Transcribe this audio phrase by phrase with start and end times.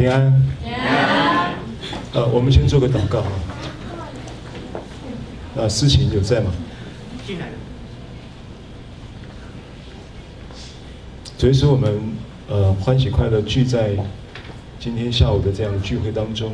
[0.00, 0.32] 平安。
[0.64, 1.54] 平安。
[2.14, 3.22] 呃，我们先做个祷告。
[5.60, 6.50] 啊，思琴有在吗？
[7.26, 7.52] 进来了。
[11.36, 12.00] 所以说，我们
[12.48, 13.94] 呃欢喜快乐聚在
[14.78, 16.50] 今天下午的这样的聚会当中。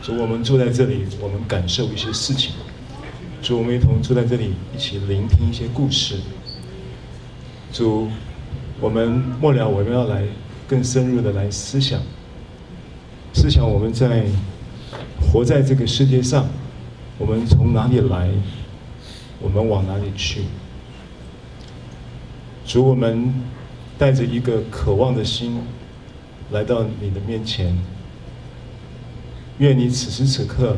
[0.00, 2.52] 所以我们坐在这里，我们感受一些事情。
[3.42, 6.16] 主，我们一同坐在这里，一起聆听一些故事。
[7.74, 8.08] 主，
[8.80, 10.22] 我们末了，我们要来
[10.66, 12.00] 更深入的来思想，
[13.34, 14.24] 思想我们在
[15.20, 16.48] 活在这个世界上，
[17.18, 18.30] 我们从哪里来，
[19.40, 20.42] 我们往哪里去。
[22.64, 23.34] 主，我们
[23.98, 25.60] 带着一个渴望的心
[26.52, 27.76] 来到你的面前，
[29.58, 30.76] 愿你此时此刻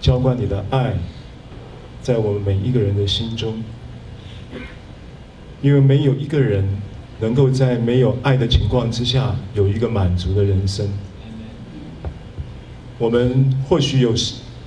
[0.00, 0.94] 浇灌你的爱。
[2.02, 3.62] 在我们每一个人的心中，
[5.60, 6.64] 因为没有一个人
[7.20, 10.88] 能够在没有爱的情况之下有一个满足的人生。
[12.98, 14.12] 我们或许有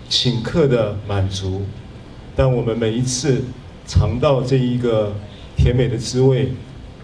[0.07, 1.61] 请客的满足，
[2.35, 3.43] 但我们每一次
[3.85, 5.13] 尝到这一个
[5.55, 6.53] 甜美的滋味，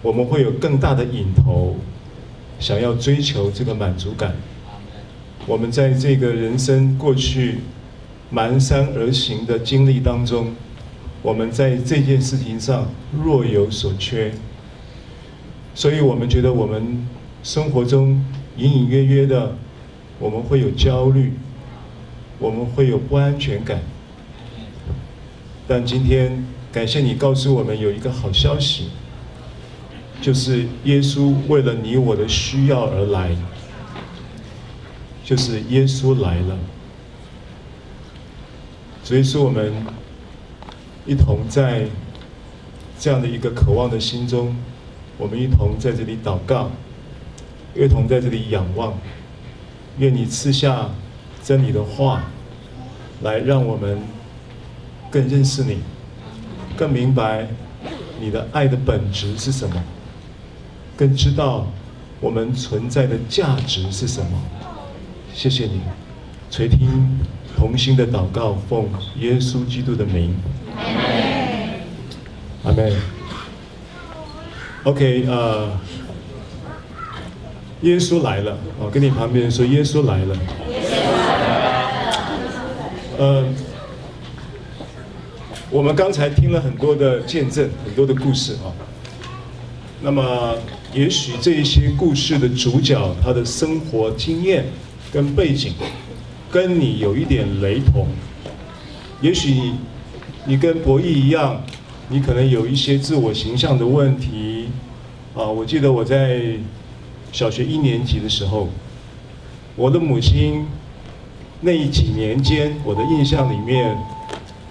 [0.02, 1.76] 我们会有更大的瘾头，
[2.58, 4.34] 想要追求这个满足感。
[5.46, 7.60] 我们在这个人生过去。
[8.34, 10.48] 蹒跚而行的经历当中，
[11.22, 12.88] 我们在这件事情上
[13.22, 14.32] 若有所缺，
[15.76, 17.06] 所以我们觉得我们
[17.44, 18.20] 生活中
[18.56, 19.56] 隐隐约约的，
[20.18, 21.32] 我们会有焦虑，
[22.38, 23.80] 我们会有不安全感。
[25.68, 28.90] 但今天感谢你告诉我们有一个好消息，
[30.20, 33.36] 就是耶稣为了你我的需要而来，
[35.24, 36.56] 就是耶稣来了。
[39.02, 39.72] 所以说，我们
[41.04, 41.86] 一同在
[42.98, 44.56] 这样的一个渴望的心中，
[45.18, 46.70] 我们一同在这里祷告，
[47.74, 48.98] 一同在这里仰望，
[49.98, 50.90] 愿你赐下
[51.42, 52.24] 真理的话，
[53.22, 53.98] 来让我们
[55.10, 55.78] 更认识你，
[56.76, 57.48] 更明白
[58.20, 59.82] 你的爱的本质是什么，
[60.96, 61.66] 更知道
[62.20, 64.42] 我们存在的价值是什么。
[65.32, 65.80] 谢谢你，
[66.50, 67.18] 垂听。
[67.56, 68.86] 同心的祷告，奉
[69.18, 70.36] 耶稣基督的名，
[72.64, 72.92] 阿门。
[74.84, 75.70] OK，呃，
[77.82, 80.36] 耶稣来了，我跟你旁边说，耶稣来了。
[83.18, 83.44] 呃，
[85.70, 88.72] 我们刚才听了很多的见证，很多的故事啊。
[90.00, 90.54] 那么，
[90.94, 94.64] 也许这一些故事的主角，他的生活经验
[95.12, 95.74] 跟背景。
[96.48, 98.06] 跟你有一点雷同，
[99.20, 99.72] 也许
[100.46, 101.60] 你跟博弈一样，
[102.08, 104.68] 你可能有一些自我形象的问题。
[105.34, 106.52] 啊，我记得我在
[107.32, 108.68] 小学一年级的时候，
[109.74, 110.66] 我的母亲
[111.60, 113.96] 那几年间，我的印象里面，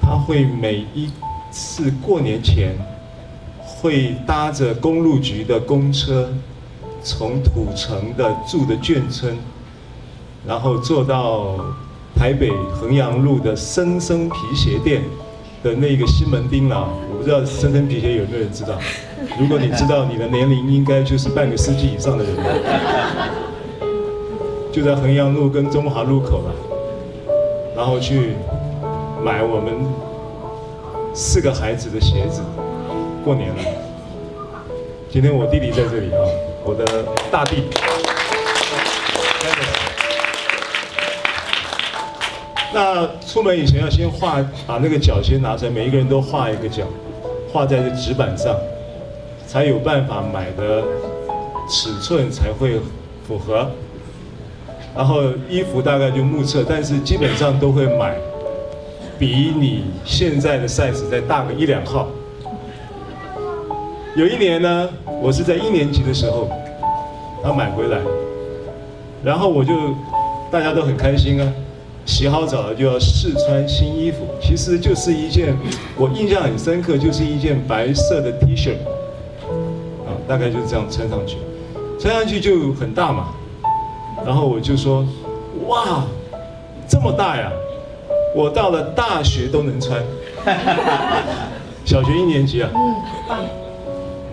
[0.02, 1.10] 她会每一
[1.52, 2.76] 次过年前，
[3.60, 6.34] 会搭着公路局的公车，
[7.04, 9.38] 从土城的住的眷村。
[10.48, 11.56] 然后坐到
[12.16, 15.02] 台北衡阳路的生生皮鞋店
[15.64, 18.80] 的那个西门町了，我不知道生生皮鞋有没有人知道？
[19.40, 22.44] 如果你知道，你的年龄应该就是半个世纪以上的人了。
[24.72, 26.54] 就在衡阳路跟中华路口了，
[27.76, 28.36] 然后去
[29.24, 29.74] 买我们
[31.14, 32.42] 四个孩子的鞋子，
[33.24, 33.64] 过年了。
[35.10, 36.20] 今天我弟弟在这里啊，
[36.66, 37.64] 我的大弟。
[42.74, 46.84] 那出门以前要先画，把那个脚先拿出来，每一个人都画一个脚，
[47.54, 48.54] 画在这纸板上，
[49.56, 50.84] 才有办法买的
[51.70, 52.78] 尺寸才会
[53.26, 53.66] 符合。
[54.94, 58.18] 然后衣服大概就目测，但是基本上都会买
[59.18, 62.10] 比你现在的 size 再大个一两号。
[64.18, 64.90] 有一年呢，
[65.22, 66.50] 我是在一年级的时候，
[67.42, 67.98] 他买回来，
[69.24, 69.72] 然后我就
[70.52, 71.50] 大家都很开心啊。
[72.06, 75.56] 洗好澡了就要试穿新衣服，其实就是一件
[75.96, 78.74] 我印象很深刻，就是一件白色的 T 恤，
[80.28, 81.38] 大概就是这样穿上去，
[82.00, 83.28] 穿上去就很大嘛，
[84.26, 85.06] 然后我就说，
[85.68, 86.04] 哇，
[86.88, 87.52] 这么大呀，
[88.36, 90.02] 我到了大学都能穿，
[91.86, 92.70] 小学一年级啊，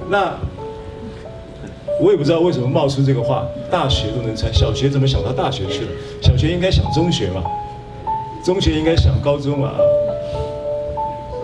[0.09, 0.35] 那
[2.01, 5.91] 我也不知道为什么冒出这个话，大学都能穿，小学怎么想到大学去了？
[6.21, 7.43] 小学应该想中学嘛。
[8.45, 9.73] 中学应该想高中啊，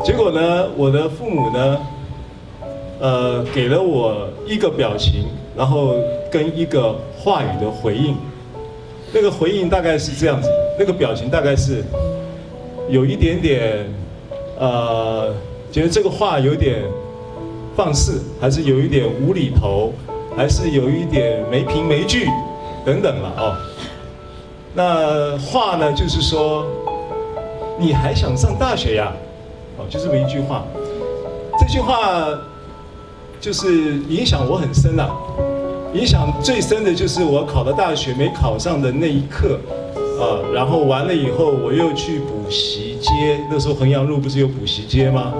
[0.03, 1.79] 结果呢，我的父母呢，
[3.01, 5.95] 呃，给了我一个表情，然后
[6.31, 8.17] 跟一个话语的回应，
[9.13, 10.49] 那个回应大概是这样子，
[10.79, 11.85] 那个表情大概是
[12.89, 13.87] 有一点点，
[14.59, 15.33] 呃，
[15.71, 16.83] 觉得这个话有点
[17.77, 19.93] 放肆，还是有一点无厘头，
[20.37, 22.27] 还是有一点没凭没据
[22.85, 23.57] 等等了哦。
[24.75, 26.67] 那话呢，就是说，
[27.79, 29.13] 你还想上大学呀？
[29.77, 30.65] 哦，就这么一句话。
[31.59, 32.29] 这句话
[33.41, 35.11] 就是影响我很深啊。
[35.95, 39.59] 影响最深的就是我考了大学没考上的那一刻，
[40.21, 45.33] 啊，然后完了以后我又去补习街，那时候衡阳路不是有补习街吗？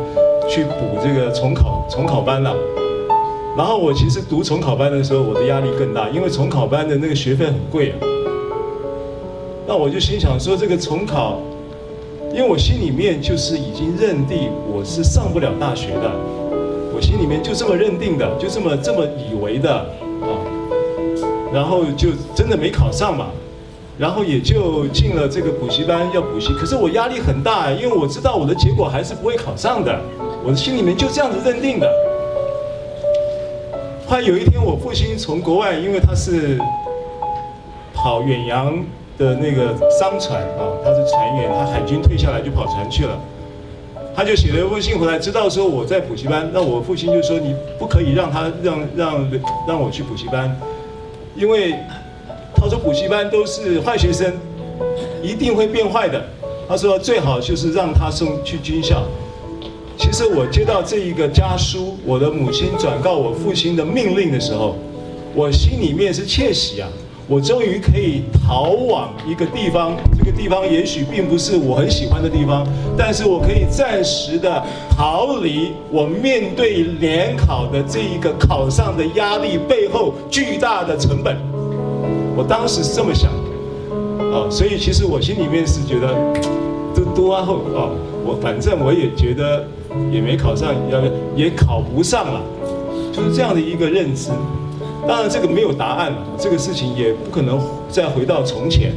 [0.49, 2.55] 去补这个重考重考班了。
[3.57, 7.97] 然后我其实读重考班的时候，我的压力更大，因为重考班的那个学费很贵啊。
[9.67, 11.39] 那我就心想说，这个重考，
[12.31, 16.11] 因为我心里面就是已经认定我是上不了大学的，
[17.09, 20.29] 心里面就这么认定的，就这么这么以为的啊。
[21.51, 23.29] 然后就真的没考上嘛，
[23.97, 29.99] 然后也就进了这个补习班要补习，可是我压力很大，因为我知道我的结果还是不会考上的，
[30.45, 31.91] 我的心里面就这样子认定的。
[34.07, 36.59] 后来有一天，我父亲从国外，因为他是
[37.95, 38.85] 跑远洋。
[39.19, 43.19] 的那个商船啊，他是船员，他海军退下来就跑船去了，
[44.19, 49.31] 他就写了一封信回来，知道说我在补习班，那我父亲就说你不可以让他让让
[49.69, 50.61] 让我去补习班，
[51.37, 51.73] 因为
[52.53, 54.33] 他说补习班都是坏学生，
[55.23, 56.21] 一定会变坏的。
[56.69, 59.05] 他说最好就是让他送去军校。
[59.97, 64.75] 其实我接到这一个家书，我的母亲转告我父亲的命令的时候，
[65.33, 66.89] 我心里面是窃喜啊。
[67.31, 72.67] 我终于可以逃往一个地方，这个地方也许并不是我很喜欢的地方，
[72.97, 74.65] 但是我可以暂时的
[74.97, 81.37] 逃离我面对联考的这一个考上的压力背后巨大的成本。
[82.35, 86.09] 我当时是这么想的，啊，所以其实我心里面是觉得，
[86.95, 87.93] 都多啊后啊，
[88.25, 89.67] 我反正我也觉得
[90.11, 90.75] 也没考上，
[91.37, 92.41] 也也考不上了，
[93.13, 94.31] 就是这样的一个认知。
[95.07, 97.59] 当然，这个没有答案了，这个事情也不可能
[97.89, 98.93] 再回到从前，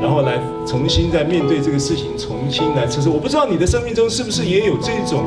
[0.00, 3.08] 然后来重新再面对这个事情，重新来测试。
[3.08, 5.22] 我不知道你的生命中是不是也有这种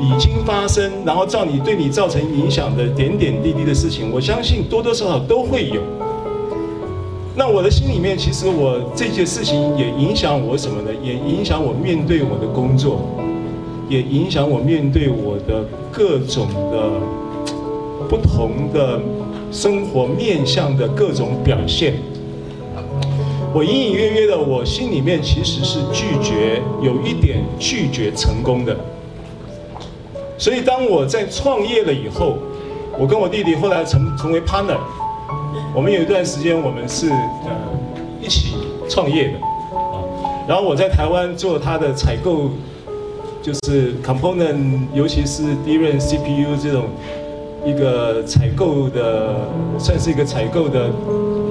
[0.00, 4.10] 已经发生，然后照你对你造成影响的点点滴滴的事情。
[4.10, 5.80] 我相信多多少少都会有。
[7.36, 10.90] 那我的心里面，其实我这件事情也影响我什么呢？
[11.00, 13.02] 也影响我面对我的工作，
[13.88, 16.90] 也影响我面对我的各种的
[18.08, 19.00] 不同的。
[19.52, 21.94] 生活面向的各种表现，
[23.52, 28.76] 我隐隐约约的，我心里面其实是拒绝，有一点拒绝成功的。
[30.38, 32.38] 所以当我在创业了以后，
[32.96, 34.78] 我跟我弟弟后来成成为 partner，
[35.74, 37.50] 我们有一段时间我们是呃
[38.22, 38.54] 一起
[38.88, 39.38] 创业的
[39.76, 39.98] 啊。
[40.46, 42.50] 然后我在台湾做他的采购，
[43.42, 46.84] 就是 component，尤其是 DRAM CPU 这种。
[47.64, 49.34] 一个采购的，
[49.78, 50.88] 算是一个采购的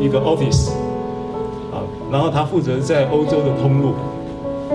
[0.02, 0.72] 一个 office，
[1.72, 4.74] 啊，然后他负责在欧洲的通路，啊，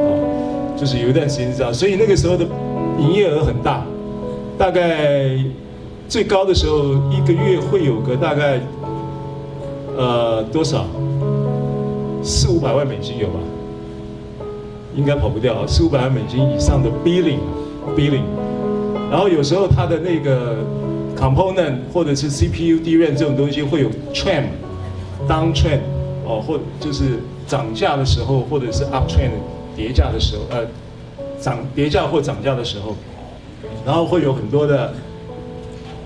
[0.76, 2.46] 就是有一段时间是这样，所以那个时候的
[3.00, 3.84] 营业额很大，
[4.56, 5.36] 大概
[6.08, 8.60] 最高的时候一个月会有个大概，
[9.96, 10.86] 呃，多少？
[12.22, 13.40] 四五百万美金有吧？
[14.94, 18.22] 应该跑不掉，四五百万美金以上的 billing，billing，
[19.10, 20.58] 然后有时候他的那个。
[21.24, 24.44] Component 或者是 CPU、DRAM 这种东西会有 trend、
[25.26, 25.80] down trend
[26.26, 29.30] 哦，或就是涨价的时候，或者是 up trend
[29.74, 30.66] 跌价的时候，呃，
[31.40, 32.94] 涨跌价或涨价的时候，
[33.86, 34.92] 然后会有很多的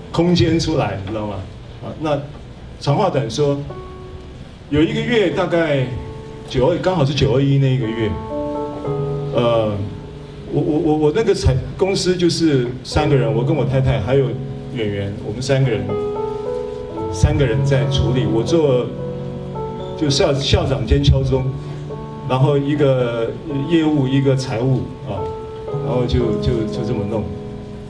[0.09, 1.35] 空间出来，你知道吗？
[1.83, 2.17] 啊，那
[2.79, 3.59] 长话短说，
[4.69, 5.85] 有一个月大概
[6.47, 8.09] 九二，刚好是九二一那一个月，
[9.35, 9.73] 呃，
[10.53, 14.25] 我我我我那个财公司就是三个人，我跟我太太还有。
[14.79, 15.81] 演员，我们三个人，
[17.11, 18.25] 三个人在处理。
[18.25, 18.85] 我做
[19.97, 21.43] 就校校长兼敲钟，
[22.29, 23.29] 然后一个
[23.69, 25.19] 业务，一个财务啊，
[25.85, 27.23] 然后就就就这么弄。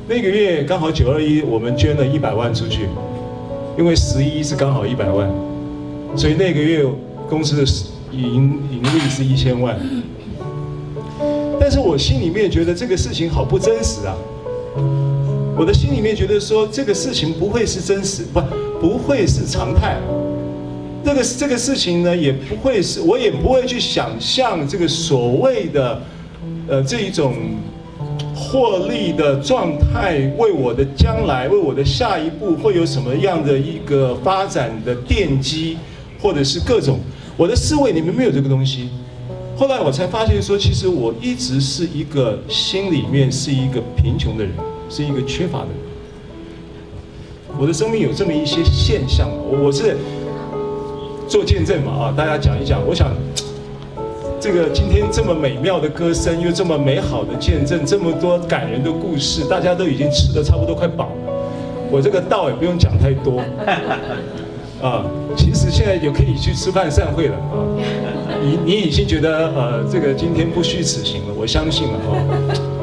[0.08, 2.88] 那个月刚好九二一，我们捐了一百万出去，
[3.77, 5.29] 因为十一是刚好一百万，
[6.15, 6.84] 所以那个月
[7.29, 7.63] 公司的
[8.12, 9.79] 盈盈利是一千万。
[11.60, 14.15] 但是我心里面觉得这个事情好不真实啊。
[15.60, 18.42] 我的心里面觉得说，这个事情不会是真实，不
[18.80, 19.98] 不会是常态。
[21.04, 26.01] 这个这个事情呢，也不会是，我也不会去想象这个所谓的，
[26.70, 27.36] 呃，这一种
[28.34, 35.78] 获利的状态，为我的将来，为我的下一步会有什么样的一个发展的奠基，
[36.22, 37.01] 或者是各种，
[37.36, 38.88] 我的思维里面没有这个东西。
[39.58, 44.54] 后来我才发现说，其实我一直是一个心里面是一个贫穷的人，
[44.89, 45.75] 是一个缺乏的人。
[47.58, 49.98] 我的生命有这么一些现象，我是
[51.27, 52.79] 做见证嘛啊，大家讲一讲。
[52.88, 53.12] 我想，
[54.39, 61.34] 这个今天这么美妙的歌声，又这么美好的见证，这么多感人的故事，大家都已经吃得差不多快饱了。
[61.91, 63.41] 我这个道也不用讲太多。
[64.81, 65.03] 啊，
[65.36, 67.67] 其实现在也可以去吃饭散会了啊！
[68.41, 72.78] 你你已经觉得呃，这个今天不虚此行了，我相信了啊！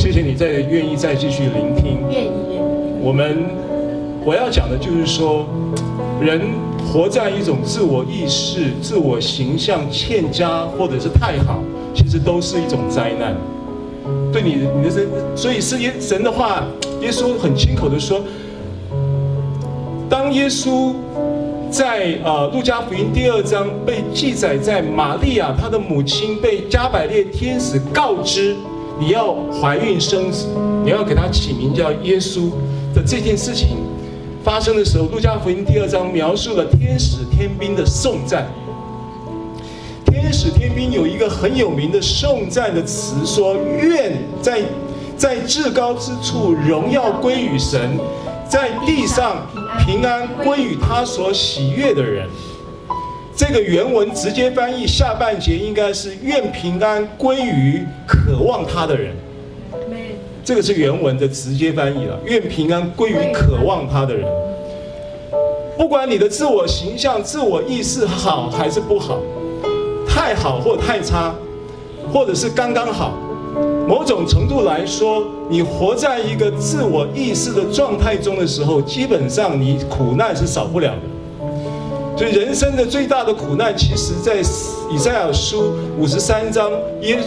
[0.00, 1.98] 谢谢你再愿意再继续聆听。
[2.10, 3.02] 愿意愿意。
[3.02, 3.44] 我们
[4.24, 5.44] 我要讲的就是说，
[6.22, 6.40] 人
[6.90, 11.62] 活在一种自我意识、自我形象欠佳或者是太好，
[11.94, 13.36] 其实都是一种灾难。
[14.32, 16.64] 对你你的人，所以是耶神的话，
[17.02, 18.22] 耶稣很亲口的说，
[20.08, 20.94] 当耶稣。
[21.70, 28.56] 在呃路加福音第二章被记载在玛利亚她的母亲被加百列天使告知，
[29.00, 30.46] 你要怀孕生子，
[30.84, 32.50] 你要给他起名叫耶稣
[32.94, 33.78] 的这件事情
[34.44, 38.46] 发生的时候，路加福音第二章描述了天使天兵的颂赞。
[40.04, 44.60] 天使天兵有一个很有名的颂赞的词，说愿在
[45.16, 47.98] 在至高之处荣耀归于神。
[48.50, 49.46] 在地上
[49.86, 52.28] 平安归于他所喜悦的人。
[53.40, 59.14] 这个原文直接翻译下半节应该是愿平安归于渴望他的人。
[60.44, 62.20] 这个是原文的直接翻译了。
[62.26, 64.26] 愿平安归于渴望他的人。
[65.78, 69.18] 不管你的自我形象、自我意识好还是不好，
[70.06, 71.34] 太好或太差，
[72.12, 73.14] 或者是刚刚好。
[73.88, 81.19] 某种程度来说，你活在一个自我意识的状态中的时候，基本上你苦难是少不了的。
[82.16, 84.40] 所以人生的最大的苦难，其实在
[84.90, 87.18] 以赛亚书五十三章耶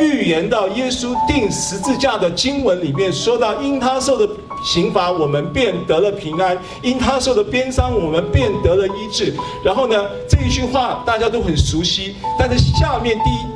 [0.00, 4.28] 预言到耶稣钉十字架的经文里面说到，因他受的
[4.64, 9.32] 刑罚，我们便得了平安；因他受的鞭伤，我们便得了医治。
[9.64, 9.96] 然后呢，
[10.28, 13.52] 这一句话大家都很熟悉，但是下面第一。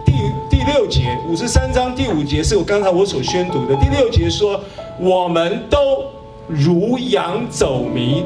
[0.75, 3.77] 六节五十三章第五节是我刚才我所宣读的。
[3.77, 4.61] 第六节说，
[4.99, 6.05] 我们都
[6.49, 8.25] 如羊走迷，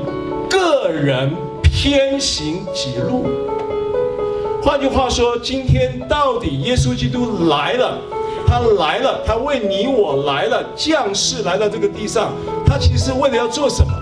[0.48, 1.30] 个人
[1.72, 3.26] 偏行己路。
[4.62, 7.98] 换句话说，今天到底耶稣基督来了，
[8.46, 12.32] 他来了，他为你我来了，降世来到这个地上，
[12.66, 13.92] 他其实为了要做什么？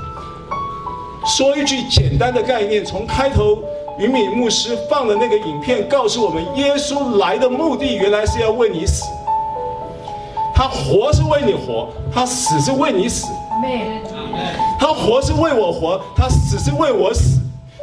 [1.26, 3.58] 说一句简单的概念，从开头。
[3.98, 9.02] 云敏牧师放的那个影片告诉我们，耶稣来的目的原来是要为你死。
[10.54, 13.26] 他活是为你活，他死是为你死。
[14.78, 17.37] 他活是为我活，他死是为我死。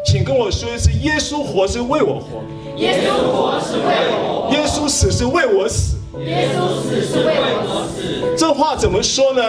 [0.05, 2.43] 请跟我说一次，耶稣活是为我活。
[2.77, 4.55] 耶稣活是为我活。
[4.55, 5.97] 耶稣死是为我死。
[6.19, 8.35] 耶稣死是为我死。
[8.37, 9.41] 这话怎么说呢？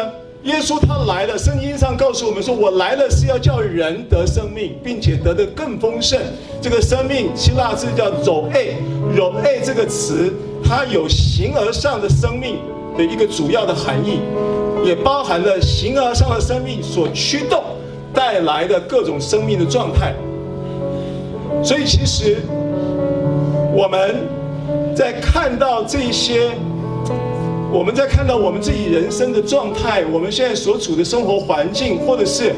[0.44, 6.18] 耶稣他来了，圣经上告诉我们说：“我来了是要叫人得生命，并且得的更丰盛。”
[6.62, 10.32] 这个生命希腊字叫 “zoe”，“zoe” 这个词，
[10.64, 12.58] 它有形而上的生命
[12.96, 14.20] 的一个主要的含义，
[14.84, 17.62] 也包含了形而上的生命所驱动
[18.14, 20.14] 带来的各种生命的状态。
[21.62, 22.38] 所以，其实
[23.74, 24.26] 我们
[24.94, 26.50] 在看到这些。
[27.72, 32.54] 我们在看到我们自己人生的状态，我们现在所处的生活环境，或者是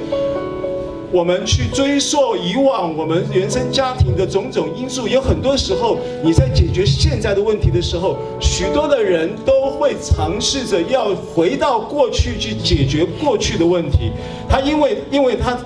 [1.10, 14.12] 我们去追溯以往我们原生家庭的种种因素，有很多时候你在解决现在的问题的时候，许多的人都会尝试着要回到过去去解决过去的问题。
[14.48, 15.58] 他因为因为他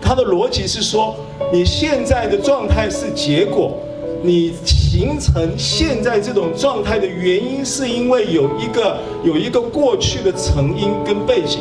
[0.00, 1.14] 他的逻辑是说，
[1.52, 3.72] 你现在的状态是结果。
[4.20, 11.60] 你形成现在这种状态的原因，是因为有一个有一个过去的成因跟背景。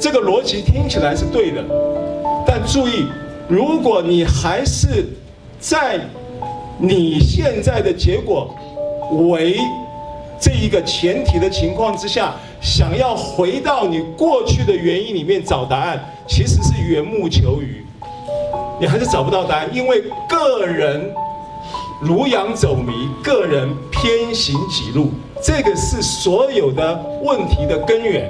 [0.00, 1.62] 这个逻辑听起来是对的，
[2.46, 3.04] 但注意，
[3.48, 5.04] 如果你还是
[5.60, 6.00] 在
[6.78, 8.48] 你现在的结果
[9.28, 9.58] 为
[10.40, 17.84] 这一个前提的情况之下，想要回到你过去的原因里面找答案，其实是缘木求鱼。
[18.80, 21.10] 你还是找不到答案，因为个人
[22.00, 25.10] 如羊走迷，个人偏行己路，
[25.42, 28.28] 这个是所有的问题的根源。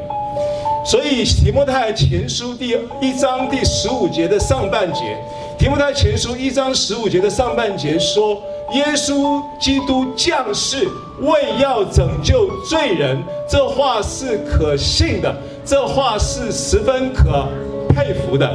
[0.85, 5.17] 所以提摩太前书第一章第十五节的上半节，
[5.65, 8.35] 提摩太前书一章十五节的上半节说，
[8.75, 10.87] 耶稣基督降世
[11.23, 13.17] 为要拯救罪人，
[13.49, 17.49] 这话是可信的，这话是十分可
[17.89, 18.47] 佩服的。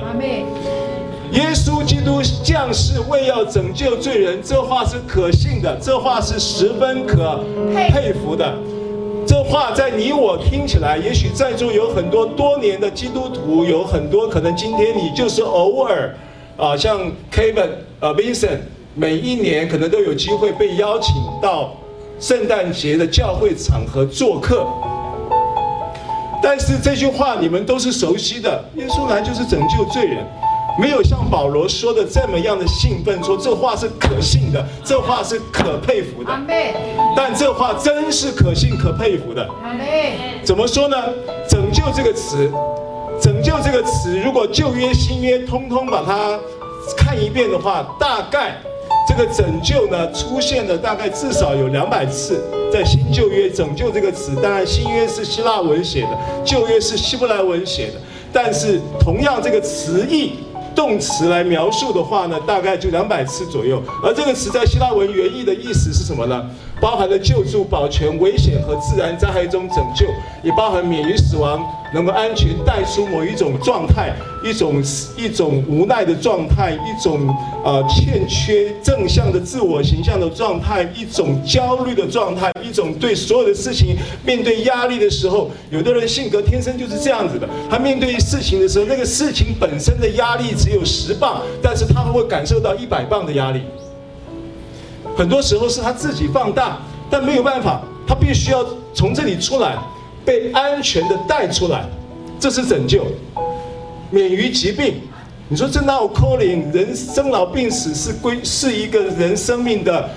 [1.32, 7.40] 耶稣基督降世为要拯救罪人，这话是可信的，这话是十分可
[7.92, 8.54] 佩服的。
[9.26, 16.16] 这话在你我听起来，也许在座有很多多年的基督徒，有很多可能今天你就是偶尔，
[16.60, 17.00] 啊，像
[17.32, 17.70] Kevin
[18.02, 18.60] 呃 Vincent，
[18.94, 21.74] 每一年可能都有机会被邀请到
[22.20, 24.68] 圣诞节的教会场合做客。
[26.44, 30.18] 但是这句话你们都是熟悉的，耶稣来就是拯救罪人。
[30.80, 36.32] 没有像保罗说的这么样的兴奋，说这话是可信的，这话是可佩服的。
[37.16, 39.46] 但这话真是可信可佩服的。
[40.44, 40.98] 怎么说呢？
[41.50, 42.50] 拯救这个词，
[43.22, 46.40] 拯救这个词，如果旧约新约通通把它
[46.98, 48.56] 看一遍的话，大概
[49.08, 57.94] 这个拯救呢出现了大概至少有两百次，在新旧约拯救这个词，当然新约是希腊文写的，旧约是希伯来文写的，
[58.32, 60.34] 但是同样这个词义。
[60.76, 63.82] 动词来描述的话呢，大概就两百次左右。
[64.02, 66.46] 而这个词在希腊文原意的意思是什么呢？
[66.80, 70.06] 包含了救助、保全、危险和自然灾害中拯救，
[70.42, 71.60] 也包含免于死亡，
[71.94, 74.82] 能够安全带出某一种状态，一种
[75.18, 77.28] 一种无奈的状态，一种
[77.64, 87.48] 呃欠缺正向的自我形象的状态，一种焦虑的状态，一种对所有的事情面对压力的时候，有的人性格天生就是这样子的。
[87.70, 93.62] 他面对事情的时候，那个事情本身的压力只有十磅，但是他会感受到一百磅的压力。
[95.18, 96.78] 很多时候是他自己放大，
[97.10, 99.78] 但没有办法，他必须要从这里出来，
[100.26, 101.86] 被安全的带出来，
[102.40, 103.06] 这是拯救，
[104.10, 104.96] 免于疾病。
[105.48, 110.08] 你说这闹 calling 人生老病死是归是一个人生命的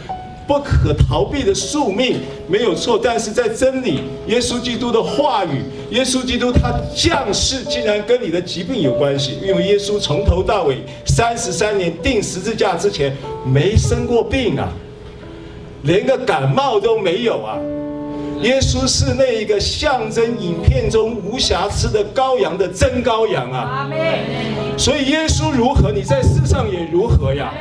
[0.47, 3.01] 不可逃避的宿命，没有错。
[3.03, 14.71] 但是在真理，耶稣基督的话语，耶稣基督他降世竟然跟你的疾病有关系，因为耶稣从头到尾三十三年钉十字架之前没生过病啊。
[15.85, 17.59] 连个感冒都没有啊！
[18.42, 23.88] 耶稣是那一个象征影片中无瑕疵的羔羊的真羔羊啊！
[24.76, 27.55] 所以耶稣如何，你在世上也如何呀！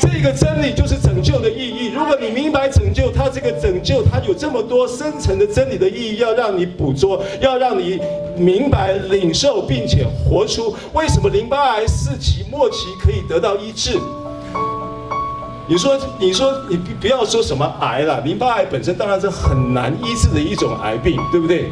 [0.00, 1.92] 这个真理就是拯救的意义。
[1.94, 8.00] 如果你明白拯救，它这个拯救，它有这么多深层的真理的意义，要让你捕捉，要让你
[8.36, 10.74] 明白、领受，并且活出。
[10.92, 13.92] 为什么淋巴癌四期末期可以得到医治？
[15.66, 21.62] 你说，你说，你不要说什么癌了，淋巴癌本身当然是很难医治的一种癌病，对不对？
[21.62, 21.70] 对。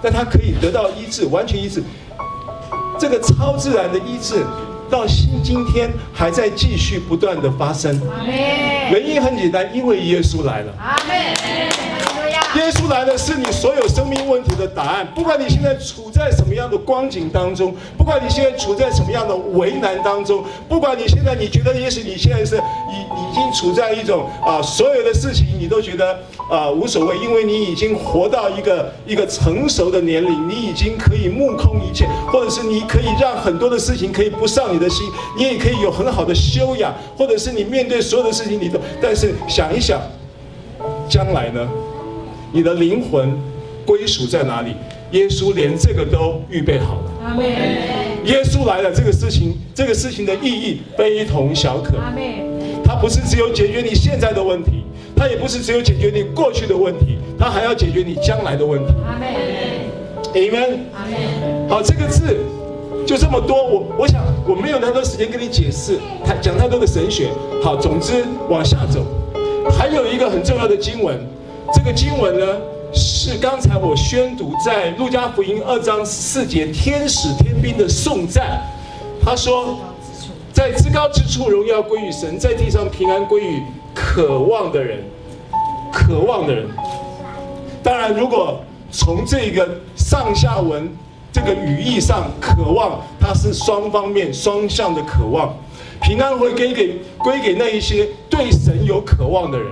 [0.00, 1.82] 但它可以得到医治，完全医治。
[2.96, 4.44] 这个超自然的医治，
[4.88, 8.00] 到今今天还在继续不断的发生。
[8.24, 10.72] 原因很简单，因为耶稣来了。
[12.58, 26.18] 阿耶稣来的是你所有生命问题的答案，不管你现在处在什么样的光景当中，不管你现在处在什么样的为难当中，不管你现在你觉得也许你现在是已已经处在一种啊，所有的事情你都觉得
[26.50, 40.00] 啊无所谓，因为你已经活到一个一个成熟的年龄，你已经可以目空一切，或者是你可以让很多的事情可以不上你的心，你也可以有很好的修养，或者是你面对所有的事情你都，但是想一想，
[41.08, 41.60] 将来呢？
[42.52, 43.36] 你的灵魂
[43.84, 44.74] 归属在哪里？
[45.12, 47.36] 耶稣连这个都预备好了。
[48.24, 51.94] 耶稣来了，这个事情，这个事情的意义非同小可。
[52.84, 54.84] 他不是只有解决你现在的问题，
[55.16, 58.92] 他也不是只有解决你过去的问题，他还要解决你将来的问题。
[59.06, 59.28] 阿门。
[60.34, 60.78] Amen。
[60.94, 61.68] 阿门。
[61.70, 62.36] 好，这个字
[63.06, 67.28] 就这么多，我我想我没有太多时间跟你解释，太讲太多的神学。
[67.62, 69.06] 好，总之往下走，
[69.70, 71.18] 还有一个很重要的经文。
[71.74, 72.46] 这个经文呢，
[72.94, 78.60] 是刚才我宣读在路加福音二章四节，天使天兵的颂赞。
[79.22, 79.78] 他说，
[80.52, 83.62] 在至高之处荣耀归于神，在地上平安归于
[83.94, 85.04] 渴望的人。
[85.92, 86.66] 渴望的人。
[87.82, 90.88] 当然，如果从这个上下文
[91.30, 95.54] 这个语义上，渴望它是双方面双向的渴望。
[96.00, 99.68] 平安会给给归给那一些对神有渴望的人。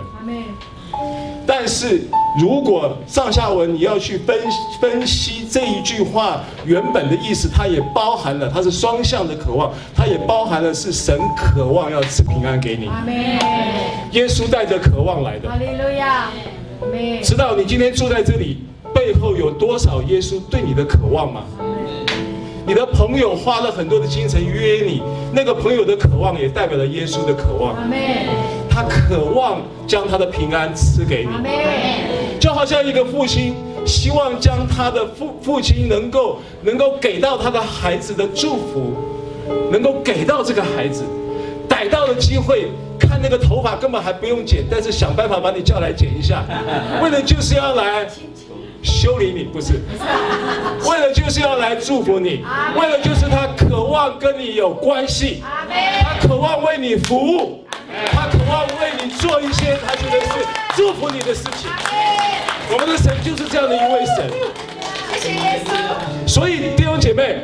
[1.46, 2.02] 但是
[2.40, 4.36] 如果上下文你要去分
[4.80, 12.86] 分析这一句话原本的意思，它也包含了，它是双向的渴望，它也包含了是神渴望要赐平安给你。
[12.86, 13.14] 阿门。
[14.12, 15.48] 耶稣带着渴望来的。
[15.48, 16.28] 哈利路亚。
[17.22, 18.58] 知道你今天住在这里
[18.94, 21.42] 背后有多少耶稣对你的渴望吗？
[22.66, 25.00] 你的朋友花了很多的精神约你，
[25.32, 27.76] 那个朋友的渴望也代表了耶稣的渴望。
[28.76, 33.54] 他渴望将他的平安赐给你，就好像一个父亲
[33.86, 38.92] 希望将他的父父亲能够能够给到他的孩子的祝福，
[39.72, 41.04] 能够给到这个孩子，
[41.66, 42.68] 逮到了机会，
[43.00, 46.44] 看那个头发根本还不用剪，但是想办法把你叫来剪一下，
[47.02, 48.06] 为了就是要来
[48.82, 49.80] 修理你，不是，
[50.86, 52.44] 为了就是要来祝福你，
[52.78, 55.42] 为了就是他渴望跟你有关系，
[56.02, 57.64] 他渴望为你服务，
[58.46, 61.68] 他渴望为你做一些他觉得是祝福你的事情。
[62.70, 64.30] 我们的神就是这样的一位神。
[65.12, 66.28] 谢谢耶稣。
[66.28, 67.40] 所以弟兄姐妹，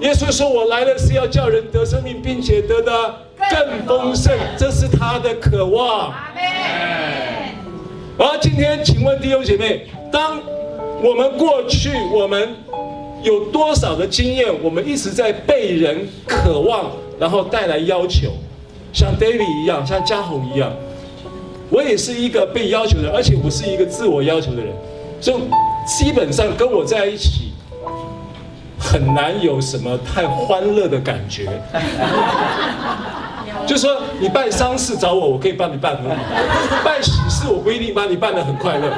[0.00, 3.14] 耶稣说：“我来了是要叫人得生命，并且得的
[3.50, 6.12] 更丰盛。”这是他的渴望。
[6.12, 6.42] 阿门。
[8.18, 10.40] 而今天，请问弟兄姐妹，当
[11.02, 12.54] 我们过去我们
[13.22, 14.46] 有多少的经验？
[14.62, 18.30] 我们一直在被人渴望，然后带来要求，
[18.96, 20.72] 像 David 一样，像嘉宏一样。
[21.68, 24.74] 我也是一个被要求的人，而且我是一个自我要求的人，
[25.20, 25.36] 所以
[25.86, 27.52] 基本上跟我在一起
[28.78, 31.46] 很难有什么太欢乐的感觉。
[33.68, 36.16] 就说你办丧事找我，我可以帮你办很好；
[36.82, 38.90] 办喜事，我不一定帮你办得很快乐。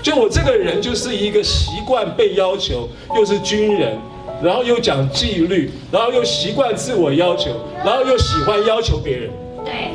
[0.00, 3.98] 就我这个人就是一个习惯被要求，又是军人，
[4.42, 7.50] 然后又讲纪律，然后又习惯自我要求，
[7.84, 9.30] 然后又喜欢要求别人。
[9.64, 9.90] 对。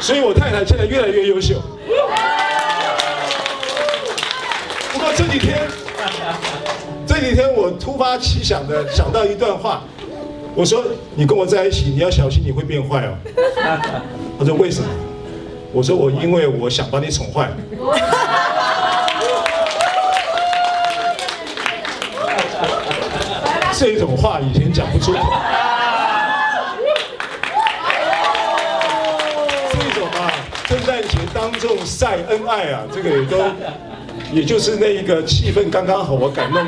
[0.00, 1.54] 所以我太太现在越来越优秀。
[4.92, 5.66] 不过这几天，
[7.06, 9.82] 这几天我突发奇想的想到一段话，
[10.54, 10.84] 我说
[11.16, 13.16] ：“你跟我在一起，你要小心你会变坏哦。
[14.38, 14.86] ”他说：“为什么？”
[15.72, 17.50] 我说：“我因为我想把你宠坏。”
[23.76, 25.18] 这种话以前讲不出口。
[31.34, 33.36] 当众晒恩爱啊，这个也都，
[34.32, 36.64] 也就是那一个气氛刚刚好，我敢弄，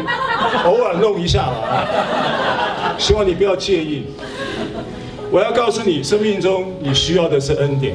[0.64, 2.94] 偶尔弄一下了啊。
[2.98, 4.06] 希望你不要介意。
[5.30, 7.94] 我要告诉你，生命中你需要的是恩典。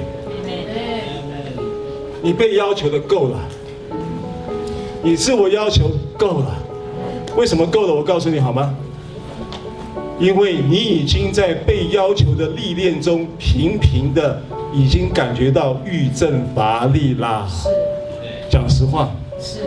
[2.22, 3.38] 你被要求的够了，
[5.04, 6.56] 你自我要求够了。
[7.36, 7.94] 为什么够了？
[7.94, 8.74] 我告诉你好吗？
[10.22, 14.40] 因为你已经在被要求的历练中，频频的
[14.72, 17.48] 已经感觉到欲振乏力啦。
[17.50, 17.68] 是，
[18.48, 19.10] 讲实话。
[19.40, 19.62] 是。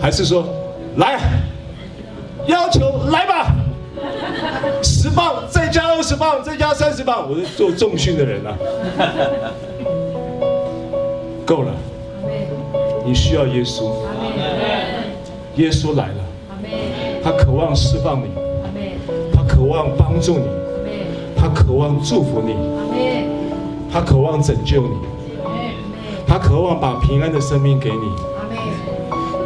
[0.00, 0.46] 还是说，
[0.96, 1.20] 来，
[2.46, 3.54] 要求来吧，
[4.82, 8.56] 十磅再加二十磅，再加三十磅，我是做重训的人啊。
[11.44, 11.74] 够了。
[13.04, 13.92] 你需要耶稣。
[15.56, 16.33] 耶稣来了。
[17.24, 18.28] 他渴望释放你，
[19.34, 20.44] 他渴望帮助你，
[21.34, 22.54] 他渴望祝福你，
[23.90, 24.94] 他渴望拯救你，
[26.26, 28.12] 他渴望把平安的生命给你。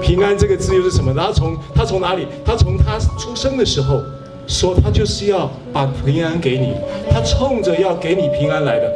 [0.02, 1.12] 平安这个字又是什么？
[1.14, 2.26] 然后从他从哪里？
[2.44, 4.00] 他从他出生的时候
[4.48, 6.74] 说，他就是要把平安给你，
[7.08, 8.92] 他冲着要给你平安来的。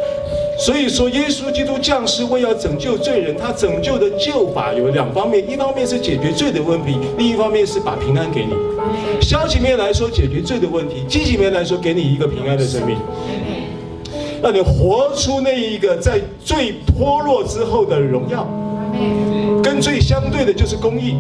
[0.58, 8.52] 所以说，耶稣基督降世为要拯救罪人，他拯救的救法有两方面，一方面是解决罪的问题，另一方面是把平安给你。
[9.20, 12.96] 消极面来说，解决罪的问题；积极面来说，给你一个平安的生命，
[14.42, 18.46] 让你活出那一个在罪脱落之后的荣耀。
[19.62, 21.16] 跟罪相对的就是公义。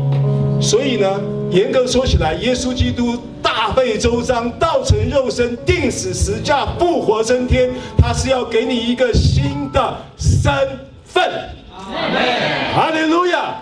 [0.60, 1.20] 所以呢，
[1.50, 10.52] 严格说起来，耶稣基督大费周章，道成肉身，定死十架，复活升天，他是要给你一个新的身
[11.04, 11.30] 份。
[12.74, 13.56] 哈利路亚。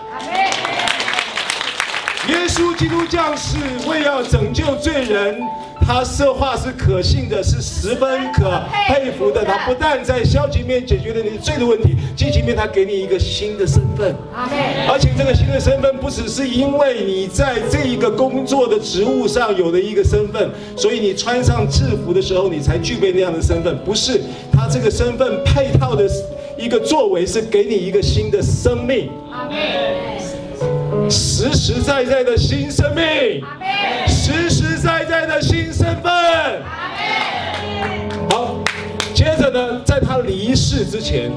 [2.30, 3.56] 耶稣基督降世
[3.88, 5.36] 为要拯救罪人。
[5.82, 9.44] 他说话是可信的，是十分可佩服的。
[9.44, 14.14] 他不但在消极面解决了你罪的问题，积极面他给你一个新的身份。
[14.32, 23.76] 而且这个新的身份不只是因为你在这一个工作的职务上有了一个身份，所以你穿上制服的时候你才具备那样的身份。
[23.84, 24.20] 不是，
[24.52, 26.08] 他这个身份配套的
[26.56, 29.10] 一个作为是给你一个新的生命。
[31.10, 33.42] 实实在在的新生命。
[34.06, 36.12] 实实在在的新身份。
[38.30, 38.56] 好，
[39.12, 41.30] 接着呢，在他离世之前，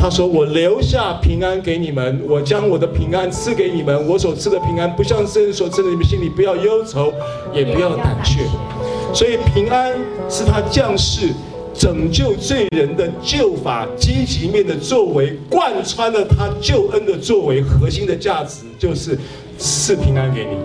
[0.00, 4.06] 他说：“我留下平安给你们，我将我的平安赐给你们。
[4.06, 7.12] 我所赐的平安，不像世人所赐的，你们心里不要忧愁，
[7.52, 8.40] 也不要胆怯。
[9.12, 9.92] 所以平安
[10.28, 11.28] 是他降世
[11.74, 19.18] 拯救罪人的救法，积极面的作为，贯穿了他救恩的作为，核心的价值就是
[19.58, 20.56] 赐平安给你。”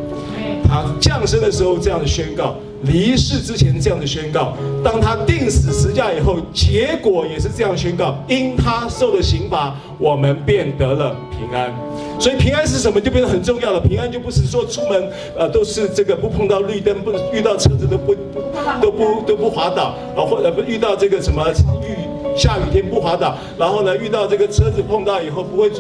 [0.70, 11.74] 他降生的时候这样的宣告，离世之前这样的宣告，当他定死十架以后，结果也是这样宣告：因他受的刑罚，我们便得了平安。
[12.20, 13.80] 所以平安是什么就变得很重要了。
[13.80, 18.42] 平安就不是说出门呃都是这个不碰到绿灯，不遇到车子都不不
[18.82, 21.44] 都不都不滑倒啊，或者不遇到这个什么
[21.84, 21.94] 雨
[22.36, 25.72] 下雨天不滑倒，然后呢遇到这个车子碰到以后不会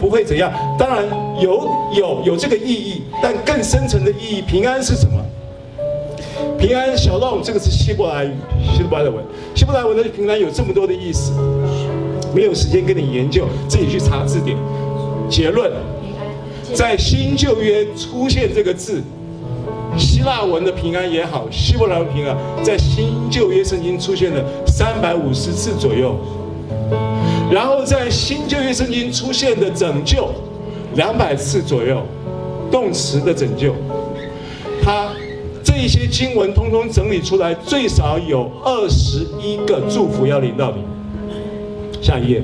[0.00, 0.52] 不会怎样。
[0.78, 1.04] 当然
[1.40, 5.22] 有有有这个意义，但更深层的意义，平安是什么？
[6.58, 8.32] 平安小浪这个是希伯来语，
[8.74, 9.22] 希伯来文，
[9.54, 11.32] 希伯来文的平安有这么多的意思，
[12.34, 14.56] 没有时间跟你研究，自己去查字典。
[15.28, 15.70] 结论，
[16.72, 19.02] 在新旧约出现这个字，
[19.96, 26.16] 希腊文的平安也好，希伯来文平安，在新旧约圣经出现了三百五十次左右，
[27.50, 30.28] 然后在新旧约圣经出现的拯救
[30.94, 32.02] 两百次左右，
[32.70, 33.74] 动词的拯救，
[34.82, 35.08] 它。
[35.62, 40.80] 这一些经文通通整理出来，最少有二十一个祝福要领到你。
[42.00, 42.42] 下一页，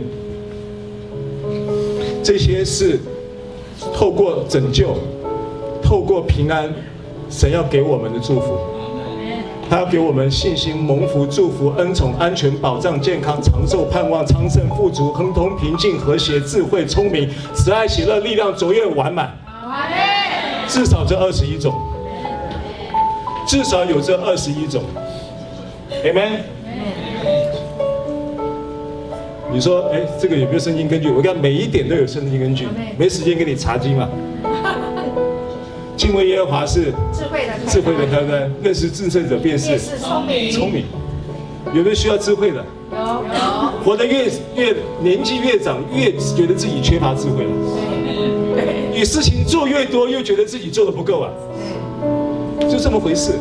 [2.23, 3.01] 这些是
[3.93, 4.97] 透过拯救、
[5.83, 6.73] 透过平安，
[7.29, 8.57] 神要给我们的祝福。
[9.69, 19.35] 他要给我们信心、蒙福、祝福、恩宠、安全、保障、健康、长寿、盼望、昌盛、富足、亨通、平静、和谐、智慧、聪明、慈爱、喜乐、力量、卓越、完满。
[20.69, 21.75] 至少这二十一种。
[23.47, 24.83] 至少有这二十一种
[26.05, 26.41] ，Amen。
[29.53, 31.11] 你说，哎，这个有没有圣经根据？
[31.11, 34.09] 我看每一点都有圣经根据，没时间给你查经嘛。
[35.95, 38.51] 敬畏耶和华是智慧的，智慧的开端。
[38.63, 40.87] 认识至圣者便是聪明，聪明。
[41.75, 42.65] 有没有需要智慧的？
[42.91, 43.85] 有有。
[43.85, 44.25] 活得越
[44.57, 47.51] 越年纪越长，越觉得自己缺乏智慧了。
[48.93, 51.31] 你事情做越多，又觉得自己做的不够啊。
[52.69, 53.33] 就这么回事。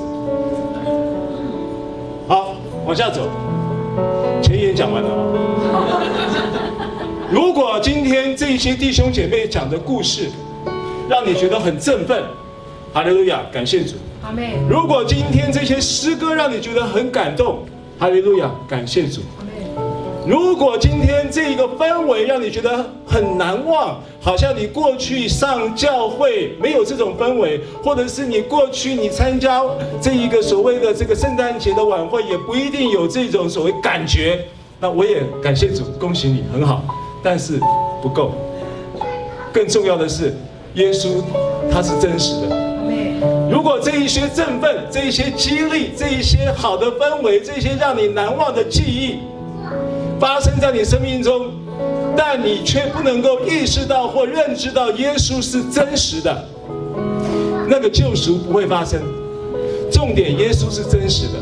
[2.28, 2.54] 好，
[2.86, 3.30] 往下走。
[4.42, 5.10] 前言讲完了。
[7.32, 10.30] 如果今天这些弟兄姐妹讲的故事，
[11.10, 12.24] 让你觉得很振奋，
[12.94, 13.96] 哈利路亚，感谢主。
[14.70, 17.66] 如果今天这些诗歌让你觉得很感动，
[17.98, 19.22] 哈利路亚，感谢主。
[20.26, 29.64] 如果今天这一个氛围让你觉得很难忘，好像你过去上教会没有这种氛围，或者是你过去你参加
[30.00, 34.40] 这一个所谓的这个圣诞节的晚会，也不一定有这种所谓感觉，
[34.80, 36.84] 那我也感谢主，恭喜你，很好，
[37.24, 37.60] 但是
[38.02, 38.32] 不够。
[39.52, 40.36] 更重要的是，
[40.76, 41.22] 耶稣
[41.72, 42.72] 他是真实的。
[43.52, 49.20] 如果这一些振奋、这一些激励、这一些好的氛围、这些让你难忘的记忆，
[50.22, 51.48] 发生在你生命中，
[52.16, 56.46] 但你却不能够意识到或认知到耶稣是真实的，
[57.68, 59.02] 那个救赎不会发生。
[59.92, 61.40] 重点，耶稣是真实的。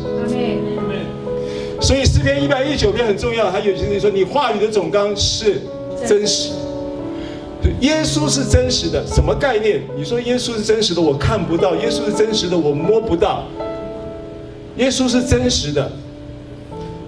[1.82, 5.60] 所以诗篇一百一十九篇很重要，还有些人说，你话语的总纲是
[6.08, 6.52] 真实。
[7.82, 9.82] 耶稣是真实的，什么概念？
[9.98, 13.44] 你说耶稣是真实的，我看不到；耶稣是真实的，我摸不到。
[14.78, 15.92] 耶稣是真实的，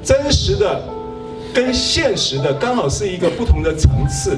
[0.04, 0.84] 真实的。
[1.54, 4.38] 跟现实的刚好是一个不同的层次。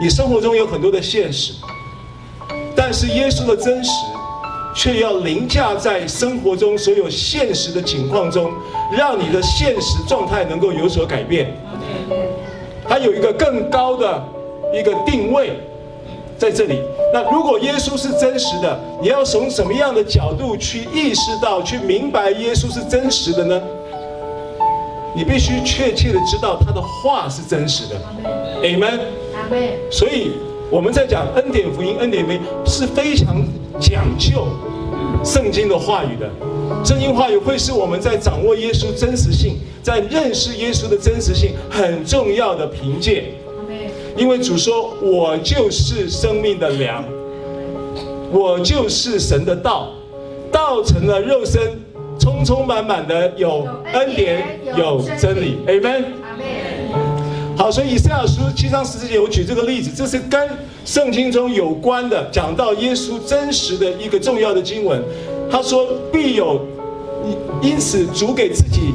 [0.00, 1.52] 你生活中有很多的现实，
[2.74, 3.90] 但是耶稣的真实
[4.74, 8.52] 却要凌驾在生活中所有现实的情况中，
[8.90, 11.56] 让你的现实状态能够有所改变。
[12.86, 14.22] 它有一个更高的
[14.74, 15.52] 一个定位
[16.36, 16.82] 在这里。
[17.12, 23.62] 那如果耶稣是真实的，你要从什么样的角度去意识到、去明白耶稣是真实的呢？
[25.16, 28.00] 你必须确切的知道他的话是真实的
[28.62, 28.98] ，Amen。
[29.90, 30.32] 所以
[30.70, 33.44] 我们在讲恩典福音，恩典福音是非常
[33.78, 34.48] 讲究
[35.24, 36.28] 圣经的话语的。
[36.84, 43.34] 圣经话语会是我们在掌握耶稣真实性，在认识耶稣的真实性很重要的凭借。
[44.16, 47.04] 因为主说：“我就是生命的粮，
[48.32, 49.90] 我就是神的道，
[50.50, 51.60] 道成了肉身。”
[52.18, 54.42] 充充满满的有恩典
[54.76, 56.04] 有真理，Amen。
[57.56, 60.48] 好，所以以赛亚书七章十四节，我举这个例子，这是跟
[60.84, 65.00] 圣经中有关的，讲到耶稣真实的一个重要的经文。
[65.50, 66.60] 他说必有，
[67.62, 68.92] 因此主给自己，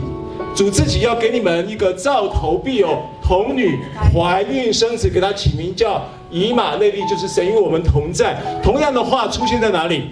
[0.54, 3.80] 主自己要给你们一个兆头，必有童女
[4.14, 8.36] 怀孕生子，给他起名叫以马内利，就是神与我们同在。
[8.62, 10.10] 同样的话出现在哪里？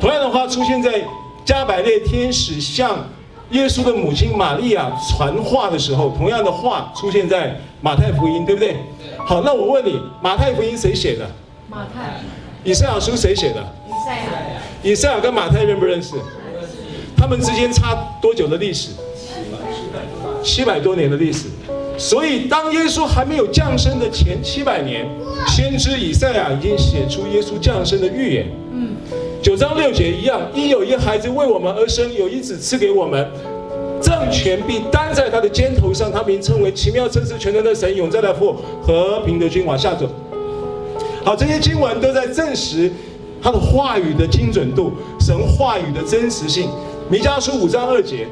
[0.00, 1.02] 同样的话出现在。
[1.44, 3.06] 加百列天使向
[3.50, 8.76] 耶稣的母亲玛利亚传话的时候，同样的话出现在马太福音，对不对？
[9.18, 11.28] 好，那我问你，马太福音谁写的？
[11.68, 12.20] 马太。
[12.64, 13.60] 以赛亚书谁写的？
[13.88, 14.30] 以赛亚。
[14.82, 16.14] 以赛亚跟马太认不认识？
[17.16, 18.90] 他们之间差多久的历史？
[20.42, 21.48] 七百多年的历史。
[21.98, 25.06] 所以当耶稣还没有降生的前七百年，
[25.46, 28.46] 先知以赛亚已经写出耶稣降生的预言。
[28.72, 28.96] 嗯，
[29.42, 33.28] 九章六节一样，因有一孩子为我们而生，有一子赐给我们，
[34.00, 39.66] 政权必担在他的肩头上，他名称为奇妙真实全能的神，永在的父，和平的君。
[39.66, 40.08] 往下走。
[41.24, 42.88] 好，这些经文都在证实
[43.42, 46.70] 他的话语的精准度，神话语的真实性。
[47.12, 48.26] 弥迦书五章二节，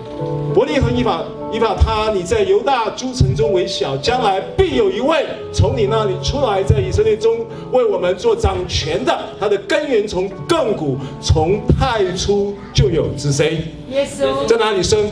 [0.55, 9.15] 伯利恒以法以法他，你在犹大诸城中为小，将来必有一位从你那里出来，在以色列中为我们做掌权的。
[9.39, 13.65] 他的根源从亘古，从太初就有，是谁？
[13.91, 15.11] 耶稣在哪里生？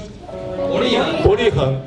[0.71, 1.23] 伯利恒。
[1.23, 1.79] 伯利恒。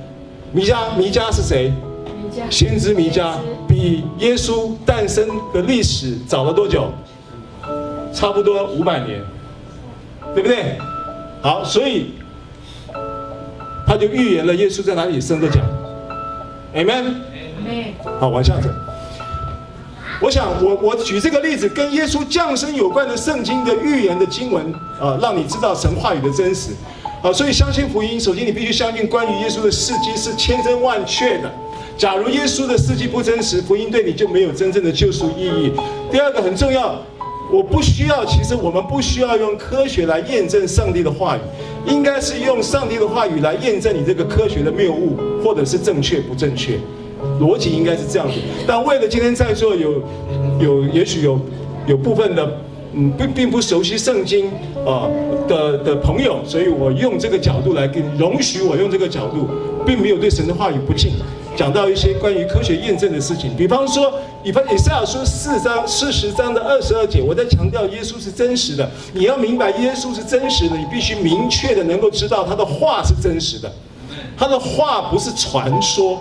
[0.52, 1.74] 弥迦弥迦是谁？
[2.06, 2.44] 弥迦。
[2.52, 3.34] 先知弥迦
[3.68, 6.92] 比耶稣诞生的历史早了多久？
[8.14, 9.20] 差不多五百年，
[10.36, 10.78] 对不对？
[11.42, 12.12] 好，所以
[13.88, 15.64] 他就预言了耶稣在哪里生的讲
[16.76, 17.16] ，Amen。
[18.20, 18.70] 好，往下走。
[20.22, 26.70] 我想，我我举这个例子，跟耶稣降生有关的圣经的预言的经文啊，让你知道神话语的真实。
[27.24, 31.52] 好，所以相信福音，首先你必须相信关于耶稣的事迹是千真万确的。
[31.98, 35.74] 假如耶稣的事迹不真实，福音对你就没有真正的救赎意义。
[36.12, 37.02] 第二个很重要。
[37.52, 41.42] 我不需要，其实我们不需要用科学来验证上帝的话语，
[41.86, 46.80] 应该是用上帝的话语来验证你这个科学的谬误，或者是正确不正确，
[47.42, 48.36] 逻辑应该是这样子。
[48.66, 50.02] 但为了今天在座有
[50.60, 51.38] 有也许有
[51.88, 52.58] 有部分的
[52.94, 54.48] 嗯并并不熟悉圣经
[54.86, 55.10] 啊
[55.48, 59.50] 的的朋友，所以我用这个角度来跟容许我用这个角度，
[59.86, 61.12] 并没有对神的话语不敬。
[61.58, 64.12] 讲到一些关于科学验证的事情，比方说
[64.44, 68.90] 以弗以赛亚书四章四十章的二十二节，我在强调耶稣是真实的。
[69.14, 73.72] 你要明白耶稣是真实的，你必须明确的能够知道他的话是真实的，
[74.38, 76.20] 他的话不是传说，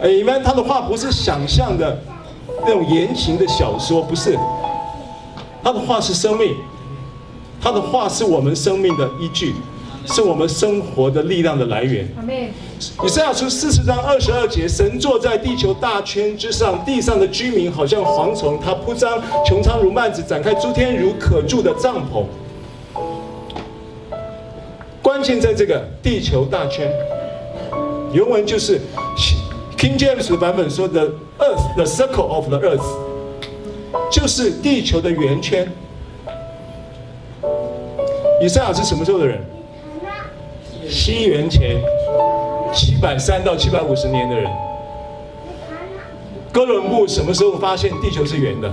[0.00, 1.96] 哎，你们他的话不是想象的
[2.66, 4.36] 那种言情的小说，不是，
[5.62, 6.54] 他的话是生命，
[7.60, 9.54] 他的话是我们生命的依据。
[10.06, 12.06] 是我们生活的力量的来源。
[13.04, 22.24] 以赛亚书四十章二十二节，神坐在地球大圈之上，地上的居民好像蝗虫，他铺张穹苍如幔子，展开诸天如可住的帐篷。
[25.02, 26.90] 关键在这个地球大圈，
[28.12, 28.80] 原文就是
[29.76, 32.86] King James 的版本说的 Earth，the circle of the earth，
[34.10, 35.70] 就是地球的圆圈。
[38.42, 39.40] 以赛亚是什么时候的人？
[40.88, 41.80] 西元前
[42.72, 44.50] 七百三到七百五十年的人，
[46.52, 48.72] 哥伦布什么时候发现地球是圆的？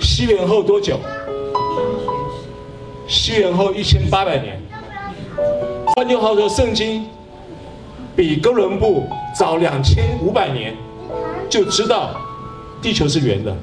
[0.00, 0.98] 西元后多久？
[3.06, 4.60] 西元后一千八百年。
[5.94, 7.06] 换句话说，圣经
[8.14, 9.04] 比哥伦布
[9.38, 10.74] 早两千五百年
[11.48, 12.10] 就知道
[12.82, 13.54] 地球是圆的。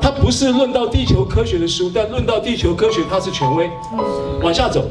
[0.00, 3.68] 它不是论到地球科学的书，但论到地球科学，它是权威。
[4.42, 4.84] 往下走。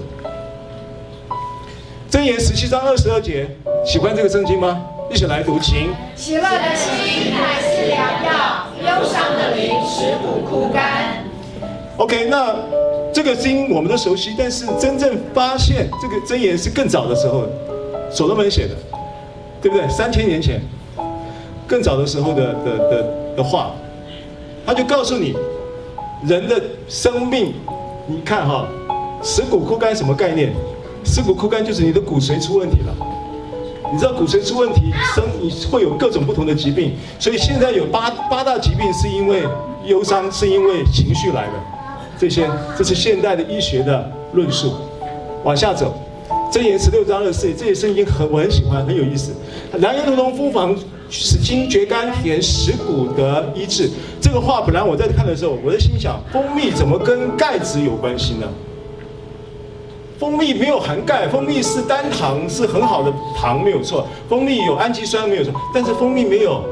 [2.15, 3.45] 箴言十七章二十二节，
[3.85, 4.81] 喜欢这个圣经吗？
[5.11, 5.93] 一起来读，请。
[6.15, 11.25] 喜乐的心乃是良药，忧伤的灵使骨枯干。
[11.97, 12.55] OK，那
[13.13, 17.43] 这个经我们都熟悉，但是真正发现这个箴言是更早的时候，
[18.09, 18.75] 所罗门写的，
[19.61, 19.85] 对不对？
[19.89, 20.61] 三千年前，
[21.67, 23.71] 更早的时候的的的的话，
[24.65, 25.35] 他就告诉你，
[26.25, 26.55] 人的
[26.87, 27.53] 生命，
[28.07, 28.65] 你看哈，
[29.21, 30.53] 使骨枯干什么概念？
[31.05, 32.95] 尸骨枯干就是你的骨髓出问题了，
[33.93, 39.43] 你知道骨髓出问题，生你会有各种不同的疾病，所以现在有八八大疾病是因为
[39.85, 41.53] 忧伤，是因为情绪来的，
[42.17, 44.73] 这些这是现代的医学的论述。
[45.43, 45.93] 往下走，
[46.51, 49.31] 箴言十六章二十四，这些圣经很我很喜欢，很有意思。
[49.73, 50.75] 良药如同蜂房，
[51.07, 53.87] 使精绝甘甜，使骨得医治。
[54.19, 58.47] 这个话本来我在看的时候，我在心想，蜂蜜怎么跟钙质有关系呢？
[60.17, 64.07] 蜂蜜没有含钙，蜂蜜是单糖，是很好的糖，没有错。
[64.29, 65.53] 蜂蜜有氨基酸，没有错。
[65.73, 66.63] 但是蜂蜜没有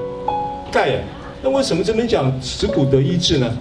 [0.71, 1.03] 钙耶，
[1.41, 3.51] 那为什么这边讲使骨得医治呢？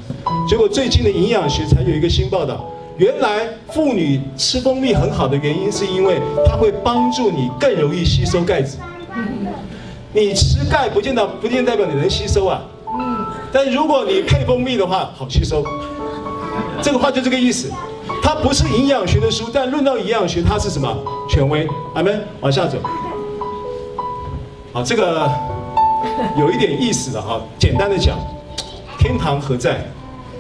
[0.49, 2.65] 结果最近的营养学才有一个新报道，
[2.97, 8.77] 原来妇女吃蜂蜜很好的原因，是因为它会帮助你更容易吸收钙质。
[10.13, 12.63] 你吃钙不见得不见代表你能吸收啊。
[13.53, 15.65] 但如果你配蜂蜜的话，好吸收。
[16.81, 17.71] 这个话就这个意思。
[18.23, 20.97] 它不是营养学的书，但论到营养学，它是什么
[21.29, 21.67] 权威？
[21.95, 22.23] 阿门。
[22.41, 22.79] 往下走。
[24.73, 25.31] 好，这个
[26.39, 27.41] 有一点意思的哈。
[27.59, 28.19] 简单的讲，
[28.99, 29.85] 天堂何在？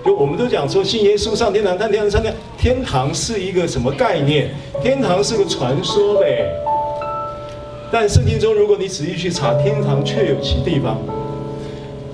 [0.04, 4.50] 就我们都讲说信耶稣上天堂，但天堂上天，天堂是一个什么概念？
[4.82, 6.44] 天堂是个传说呗。
[7.92, 10.98] 但圣经中，如果你仔细去查，天堂确有其地方。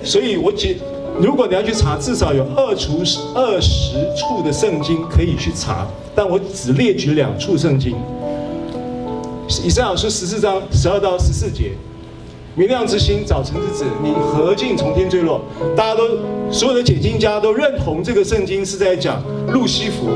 [0.03, 0.77] 所以我解，
[1.21, 2.99] 如果你要去查，至少有二处
[3.35, 7.93] 二十处的圣经可以去查，但我只列举两处圣经。
[9.63, 11.71] 以赛亚书十四章十二到十四节，
[12.55, 15.41] 明亮之星，早晨之子，你何竟从天坠落？
[15.75, 16.03] 大家都
[16.49, 20.07] 所有的解经家都认同这个圣经是在讲路西弗，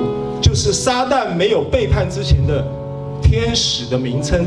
[0.42, 2.66] 就是撒旦没有背叛之前的
[3.22, 4.46] 天使的名称，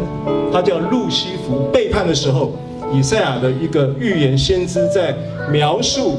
[0.51, 1.69] 他叫路西弗。
[1.71, 2.53] 背叛的时候，
[2.95, 5.15] 以赛亚的一个预言先知在
[5.51, 6.17] 描述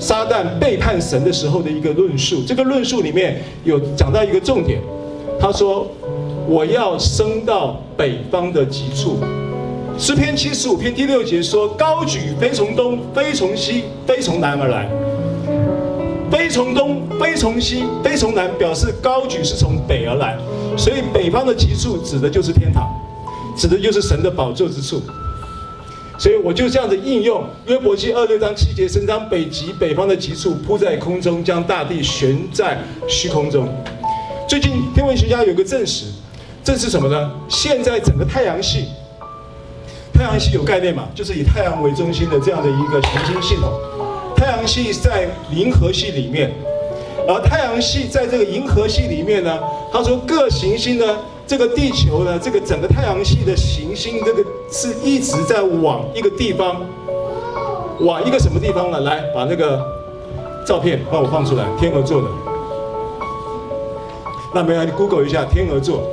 [0.00, 2.42] 撒旦背叛神的时候的一个论述。
[2.44, 4.80] 这个论述里面有讲到一个重点，
[5.38, 5.86] 他说。
[6.48, 9.18] 我要升到北方的极处。
[9.96, 14.88] 诗篇七十五篇第六节说：“高举非从东，非从西，非从南而来。
[16.28, 20.36] 非从东，非从西，非从南，表示高举是从北而来。
[20.76, 22.88] 所以北方的极处指的就是天堂，
[23.56, 25.00] 指的就是神的宝座之处。
[26.20, 32.76] 所以我就这样子应用约伯记二六章七节：伸张北极北方的极处铺在空中，将大地悬在
[33.08, 33.66] 虚空中。
[34.46, 36.04] 最近天文学家有个证实。
[36.62, 37.30] 证实什么呢？
[37.48, 38.84] 现在整个太阳系，
[40.12, 41.08] 太阳系有概念嘛？
[41.14, 43.72] 就是以太阳为中心的这样的一个行星系统。
[44.36, 46.52] 太阳系在银河系里面，
[47.26, 49.58] 而太阳系在这个银河系里面呢，
[49.90, 51.16] 他说各行星呢，
[51.50, 56.80] 这个地球呢，这个整个太阳系的行星，这个是一直在往一个地方，
[57.98, 59.00] 往一个什么地方呢？
[59.00, 59.84] 来，把那个
[60.64, 62.28] 照片帮我放出来，天鹅座的。
[64.54, 66.08] 那没有，你 Google 一下天鹅座。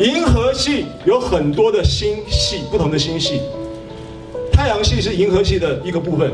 [0.00, 3.42] 银河系有很多的星系，不同的星系。
[4.52, 6.32] 太阳系是银河系的一个部分。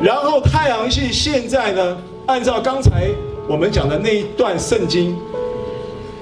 [0.00, 3.10] 然后太阳系现在呢，按照刚才
[3.46, 5.14] 我们讲的那一段圣经，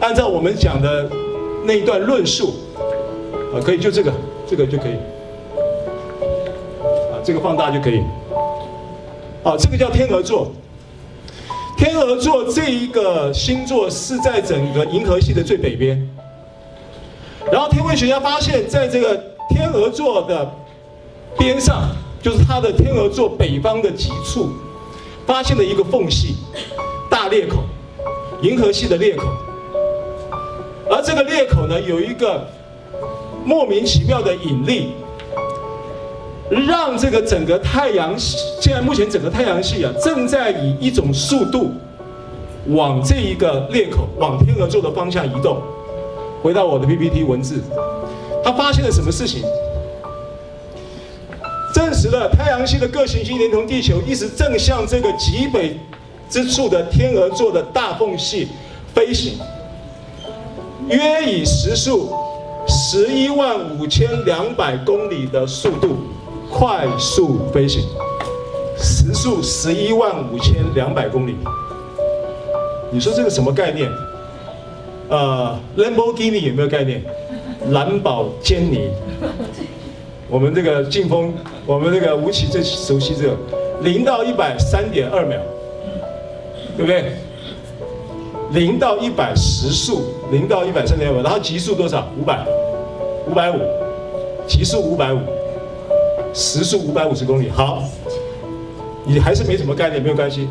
[0.01, 1.09] 按照我们讲的
[1.64, 2.55] 那一段论述，
[3.55, 4.12] 啊，可以就这个，
[4.46, 4.94] 这个就可以，
[7.12, 8.03] 啊，这个放大就可以。
[9.42, 10.51] 啊，这个叫天鹅座。
[11.76, 15.98] 天鹅座这一个星座是在整个银河系的最北边。
[17.51, 19.16] 然后天文学家发现，在这个
[19.48, 20.51] 天鹅座的
[21.38, 21.88] 边上，
[22.22, 24.51] 就是它的天鹅座北方的几处，
[25.26, 26.36] 发现了一个缝隙，
[27.09, 27.62] 大裂口，
[28.42, 29.26] 银河系的裂口。
[30.91, 32.45] 而这个裂口呢，有一个
[33.45, 34.88] 莫名其妙的引力，
[36.66, 41.70] 让这个整个太阳系，现在目前整个太阳系啊，正在以一种速度
[42.66, 45.62] 往这一个裂口，往天鹅座的方向移动。
[46.43, 47.62] 回到我的 PPT 文字，
[48.43, 49.43] 他发现了什么事情？
[51.72, 55.78] 证实了太阳系的各行星连同地球，一直正向这个极北
[56.28, 58.49] 之处的天鹅座的大缝隙
[58.93, 59.34] 飞行，
[60.91, 62.12] 约以时速
[62.66, 65.97] 十一万五千两百公里的速度
[66.51, 67.82] 快速飞行，
[68.76, 71.36] 时速十一万五千两百公里。
[72.91, 73.88] 你说这个什么概念？
[75.09, 77.03] 呃，Lamborghini 有没有概念？
[77.70, 78.88] 蓝宝坚尼，
[80.28, 81.32] 我们这个劲风，
[81.66, 83.36] 我们这个吴奇最熟悉这个，
[83.82, 85.38] 零到一百三点二秒，
[86.76, 87.12] 对不对？
[88.53, 92.09] 零到一百时速，零到一百三点二秒，然后极速多少？
[92.20, 92.44] 五百，
[93.28, 93.61] 五百五，
[94.48, 95.20] 极速五百五，
[96.34, 97.48] 时速五百五十公里。
[97.48, 97.84] 好，
[99.05, 100.48] 你还是没什么概念，没有关系。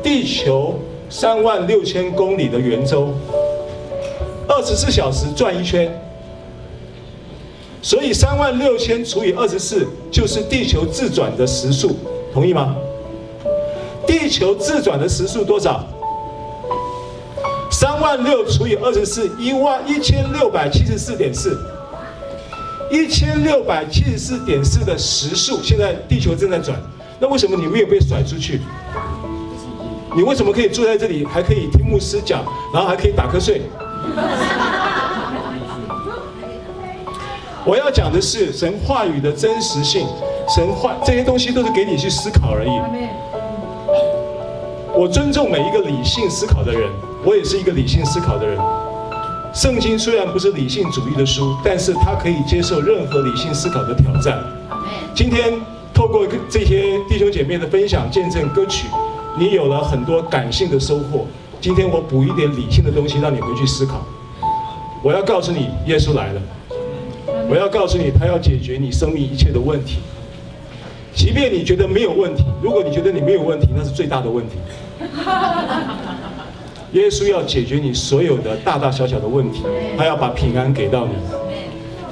[0.00, 0.74] 地球
[1.10, 3.08] 三万六千公里的圆周。
[4.48, 5.90] 二十四小时转一圈，
[7.82, 11.96] 所以三万六千除以二十四就是地球自转的时速，
[12.32, 12.76] 同意吗？
[14.06, 15.84] 地球自转的时速多少？
[18.06, 21.58] 万六除以二十四，一万一千六百七十四点四，
[22.88, 26.80] 一千六百七十四点四的时速，现在地球正在转，
[27.18, 28.60] 那为什么你没有被甩出去？
[30.14, 33.62] 你为什么可以坐在这里，还可以听牧师讲，然后还可以打瞌睡？
[37.64, 40.06] 我要讲的是神话语的真实性，
[40.54, 42.70] 神话这些东西都是给你去思考而已。
[44.96, 46.90] 我尊重每一个理性思考的人，
[47.22, 48.58] 我也是一个理性思考的人。
[49.52, 54.42] 圣经虽然不是理性主义的书，但是它可以接受任何理性思考的挑战。
[55.14, 55.52] 今天
[55.92, 58.86] 透过这些弟兄姐妹的分享、见证、歌曲，
[59.38, 61.26] 你有了很多感性的收获。
[61.60, 64.00] 今天我补一点理性的东西，让你回去思考。
[65.02, 66.40] 我要告诉你，耶稣来了。
[67.50, 69.98] 我要告诉你，他要解决你生命一切的问题。
[71.16, 74.56] 即便你觉得没有问题，如果你觉得你没有问题，那是最大的问题。
[76.92, 79.62] 耶稣要解决你所有的大大小小的问题，
[79.96, 81.14] 他要把平安给到你。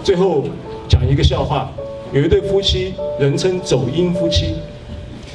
[0.03, 0.45] 最后
[0.89, 1.71] 讲一个笑话，
[2.13, 4.55] 有一对夫妻，人称走音夫妻，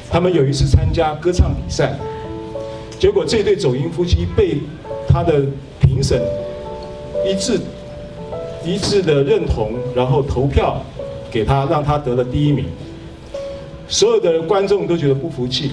[0.10, 1.96] 他们有一次参加歌唱比赛，
[3.00, 4.58] 结果这对走音夫妻被
[5.08, 5.44] 他的
[5.80, 6.20] 评审
[7.24, 7.60] 一致
[8.66, 10.82] 一致的认同，然后投票
[11.30, 12.66] 给他，让他得了第一名。
[13.90, 15.72] 所有的观众都觉得不服气，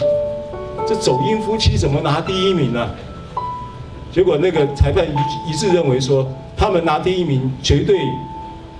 [0.88, 2.90] 这走音夫妻怎么拿第一名呢？
[4.10, 7.98] 结果那个裁判一一致认为说，他们拿第一名绝对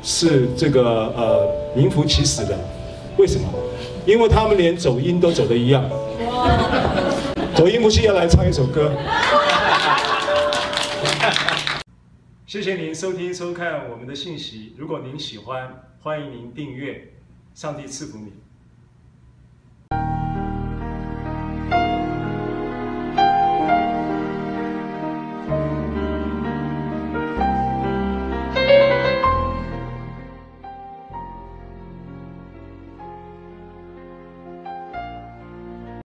[0.03, 0.83] 是这个
[1.15, 2.59] 呃名副其实的。
[3.19, 3.47] 为什么？
[4.07, 5.85] 因为他们连走音都走的一样。
[7.55, 8.91] 走音夫妻要来唱一首歌。
[12.47, 14.73] 谢谢您收听收看我们的信息。
[14.79, 15.69] 如果您喜欢，
[16.03, 17.13] 欢迎您订阅。
[17.55, 18.46] 上帝赐福你。
[19.97, 20.26] thank you